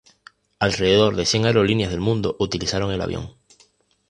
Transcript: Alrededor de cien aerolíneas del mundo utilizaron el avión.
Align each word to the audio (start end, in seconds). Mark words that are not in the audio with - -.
Alrededor 0.57 1.15
de 1.15 1.27
cien 1.27 1.45
aerolíneas 1.45 1.91
del 1.91 1.99
mundo 1.99 2.35
utilizaron 2.39 2.91
el 2.91 3.01
avión. 3.01 3.35